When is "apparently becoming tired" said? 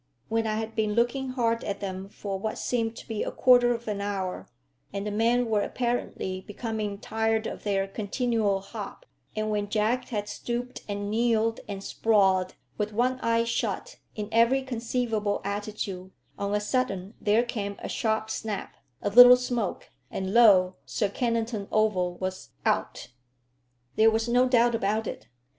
5.61-7.45